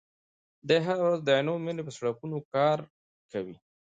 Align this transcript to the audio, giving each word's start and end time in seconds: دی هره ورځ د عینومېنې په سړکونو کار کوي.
دی 0.67 0.77
هره 0.85 1.03
ورځ 1.05 1.19
د 1.23 1.29
عینومېنې 1.37 1.83
په 1.85 1.91
سړکونو 1.97 2.37
کار 2.53 2.77
کوي. 3.31 3.55